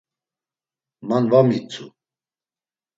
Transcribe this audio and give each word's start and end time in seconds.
Man 1.07 1.23
va 1.35 1.39
mitzu. 1.53 1.85